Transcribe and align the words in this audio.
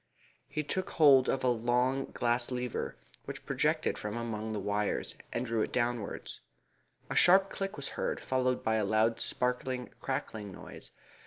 He 0.47 0.63
took 0.63 0.89
hold 0.89 1.29
of 1.29 1.43
a 1.43 1.47
long 1.49 2.05
glass 2.11 2.49
lever 2.49 2.97
which 3.25 3.45
projected 3.45 3.99
from 3.99 4.17
among 4.17 4.51
the 4.51 4.59
wires, 4.59 5.13
and 5.31 5.45
drew 5.45 5.61
it 5.61 5.71
downwards. 5.71 6.41
A 7.11 7.15
sharp 7.15 7.51
click 7.51 7.77
was 7.77 7.89
heard, 7.89 8.19
followed 8.19 8.63
by 8.63 8.77
a 8.77 8.83
loud, 8.83 9.19
sparkling, 9.19 9.91
crackling 9.99 10.51
noise. 10.51 10.89